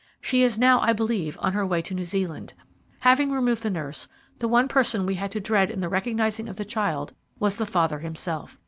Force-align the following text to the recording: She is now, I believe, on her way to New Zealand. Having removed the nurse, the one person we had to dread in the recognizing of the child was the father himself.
She 0.19 0.41
is 0.41 0.57
now, 0.57 0.81
I 0.81 0.93
believe, 0.93 1.37
on 1.41 1.53
her 1.53 1.63
way 1.63 1.79
to 1.83 1.93
New 1.93 2.05
Zealand. 2.05 2.55
Having 3.01 3.29
removed 3.31 3.61
the 3.61 3.69
nurse, 3.69 4.07
the 4.39 4.47
one 4.47 4.67
person 4.67 5.05
we 5.05 5.13
had 5.13 5.29
to 5.29 5.39
dread 5.39 5.69
in 5.69 5.79
the 5.79 5.89
recognizing 5.89 6.49
of 6.49 6.55
the 6.55 6.65
child 6.65 7.13
was 7.37 7.57
the 7.57 7.67
father 7.67 7.99
himself. 7.99 8.57